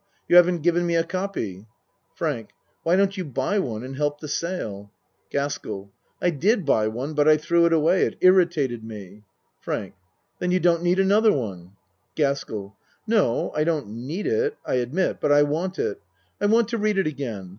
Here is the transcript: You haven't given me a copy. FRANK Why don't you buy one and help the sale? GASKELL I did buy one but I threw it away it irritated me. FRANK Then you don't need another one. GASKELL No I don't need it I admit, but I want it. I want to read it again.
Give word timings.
You 0.27 0.35
haven't 0.35 0.63
given 0.63 0.87
me 0.87 0.95
a 0.95 1.03
copy. 1.03 1.67
FRANK 2.15 2.49
Why 2.81 2.95
don't 2.95 3.15
you 3.17 3.23
buy 3.23 3.59
one 3.59 3.83
and 3.83 3.95
help 3.97 4.19
the 4.19 4.27
sale? 4.27 4.89
GASKELL 5.29 5.91
I 6.19 6.31
did 6.31 6.65
buy 6.65 6.87
one 6.87 7.13
but 7.13 7.27
I 7.27 7.37
threw 7.37 7.67
it 7.67 7.71
away 7.73 8.05
it 8.07 8.17
irritated 8.19 8.83
me. 8.83 9.25
FRANK 9.59 9.93
Then 10.39 10.49
you 10.49 10.59
don't 10.59 10.81
need 10.81 10.97
another 10.99 11.31
one. 11.31 11.73
GASKELL 12.15 12.75
No 13.05 13.51
I 13.53 13.63
don't 13.63 13.89
need 13.89 14.25
it 14.25 14.57
I 14.65 14.73
admit, 14.81 15.19
but 15.21 15.31
I 15.31 15.43
want 15.43 15.77
it. 15.77 16.01
I 16.41 16.47
want 16.47 16.69
to 16.69 16.79
read 16.79 16.97
it 16.97 17.05
again. 17.05 17.49